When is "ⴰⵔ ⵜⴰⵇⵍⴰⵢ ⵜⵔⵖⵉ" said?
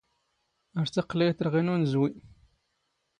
0.79-1.61